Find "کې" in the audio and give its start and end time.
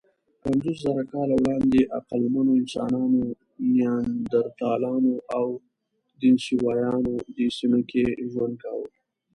7.89-8.03